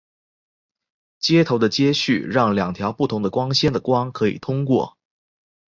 [1.19, 4.97] 接头的接续让两条不同的光纤的光可以通过。